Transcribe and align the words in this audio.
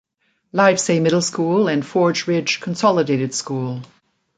Livesay 0.51 0.99
Middle 0.99 1.21
School 1.21 1.67
and 1.67 1.85
Forge 1.85 2.25
Ridge 2.25 2.59
Consolidated 2.59 3.35
School. 3.35 3.81